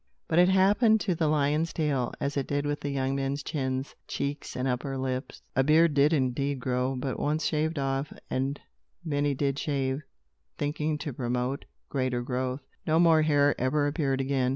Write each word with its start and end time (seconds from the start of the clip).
But 0.27 0.39
it 0.39 0.49
happened 0.49 0.99
to 1.01 1.13
the 1.13 1.27
lion's 1.27 1.71
tail, 1.73 2.11
as 2.19 2.35
it 2.35 2.47
did 2.47 2.65
with 2.65 2.79
the 2.81 2.89
young 2.89 3.15
men's 3.15 3.43
chins, 3.43 3.93
cheeks 4.07 4.55
and 4.55 4.67
upper 4.67 4.97
lips. 4.97 5.43
A 5.55 5.63
beard 5.63 5.93
did 5.93 6.11
indeed 6.11 6.59
grow, 6.59 6.95
but 6.95 7.19
once 7.19 7.45
shaved 7.45 7.77
off 7.77 8.11
and 8.27 8.59
many 9.05 9.35
did 9.35 9.59
shave, 9.59 10.01
thinking 10.57 10.97
to 10.97 11.13
promote 11.13 11.65
greater 11.87 12.23
growth 12.23 12.61
no 12.87 12.97
more 12.99 13.21
hair 13.21 13.53
ever 13.59 13.85
appeared 13.85 14.19
again. 14.21 14.49